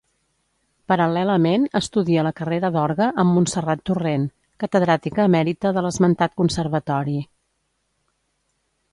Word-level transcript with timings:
Paral·lelament 0.91 1.65
estudia 1.79 2.23
la 2.27 2.31
carrera 2.39 2.71
d'orgue 2.75 3.09
amb 3.23 3.35
Montserrat 3.39 3.83
Torrent, 3.89 4.25
catedràtica 4.63 5.27
emèrita 5.31 5.73
de 5.75 5.83
l'esmentat 5.87 6.33
Conservatori. 6.43 7.19